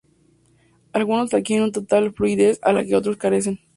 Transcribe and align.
Algunos 0.93 1.31
adquieren 1.31 1.65
una 1.65 1.73
total 1.73 2.11
fluidez 2.11 2.59
de 2.59 2.73
la 2.73 2.83
que 2.83 2.95
otros 2.95 3.17
carecen. 3.17 3.59